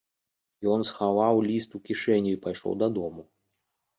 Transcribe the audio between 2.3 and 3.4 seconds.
і пайшоў дадому.